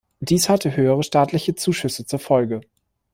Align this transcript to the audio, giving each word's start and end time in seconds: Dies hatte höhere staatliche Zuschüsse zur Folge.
Dies 0.19 0.49
hatte 0.49 0.75
höhere 0.75 1.03
staatliche 1.03 1.53
Zuschüsse 1.53 2.07
zur 2.07 2.17
Folge. 2.17 2.61